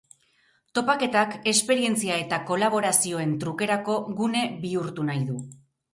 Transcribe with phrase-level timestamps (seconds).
[0.77, 5.39] Topaketak esperientzia eta kolaborazioen trukerako gune bihurtu nahi du.